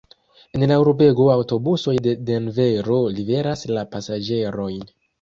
En 0.59 0.63
la 0.71 0.77
urbego 0.83 1.27
aŭtobusoj 1.33 1.95
de 2.09 2.15
Denvero 2.31 2.99
liveras 3.21 3.71
la 3.79 3.89
pasaĝerojn. 3.97 4.95